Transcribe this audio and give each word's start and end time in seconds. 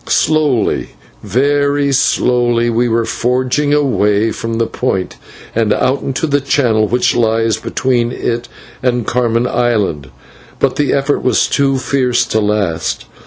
Slowly, 0.09 0.87
very 1.21 1.91
slowly, 1.91 2.71
we 2.71 2.89
were 2.89 3.05
forging 3.05 3.71
away 3.71 4.31
from 4.31 4.55
the 4.55 4.65
Point 4.65 5.15
and 5.53 5.71
out 5.71 6.01
into 6.01 6.25
the 6.25 6.41
channel 6.41 6.87
which 6.87 7.15
lies 7.15 7.57
between 7.57 8.11
it 8.11 8.47
and 8.81 9.05
Carmen 9.05 9.45
Island, 9.45 10.09
but 10.57 10.77
the 10.77 10.91
effort 10.91 11.21
was 11.23 11.47
too 11.47 11.77
fierce 11.77 12.25
to 12.25 12.39
last. 12.39 13.05